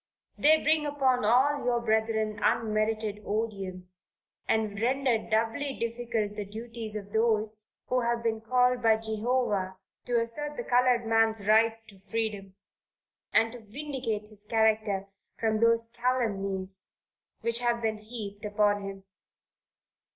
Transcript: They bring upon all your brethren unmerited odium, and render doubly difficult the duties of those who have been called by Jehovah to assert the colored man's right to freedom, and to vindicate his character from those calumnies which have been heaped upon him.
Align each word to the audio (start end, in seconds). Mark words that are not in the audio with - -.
They 0.35 0.59
bring 0.63 0.87
upon 0.87 1.23
all 1.25 1.63
your 1.63 1.79
brethren 1.79 2.39
unmerited 2.43 3.21
odium, 3.23 3.87
and 4.47 4.81
render 4.81 5.19
doubly 5.19 5.77
difficult 5.79 6.35
the 6.35 6.43
duties 6.43 6.95
of 6.95 7.13
those 7.13 7.67
who 7.85 8.01
have 8.01 8.23
been 8.23 8.41
called 8.41 8.81
by 8.81 8.97
Jehovah 8.97 9.77
to 10.05 10.19
assert 10.19 10.57
the 10.57 10.63
colored 10.63 11.05
man's 11.05 11.45
right 11.47 11.87
to 11.87 11.99
freedom, 11.99 12.55
and 13.31 13.51
to 13.51 13.59
vindicate 13.59 14.29
his 14.29 14.43
character 14.43 15.07
from 15.37 15.59
those 15.59 15.87
calumnies 15.89 16.83
which 17.41 17.59
have 17.59 17.79
been 17.83 17.99
heaped 17.99 18.43
upon 18.43 18.81
him. 18.81 19.03